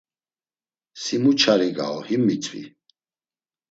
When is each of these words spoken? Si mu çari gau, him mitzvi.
Si 1.01 1.15
mu 1.21 1.31
çari 1.41 1.69
gau, 1.77 1.97
him 2.07 2.21
mitzvi. 2.27 2.63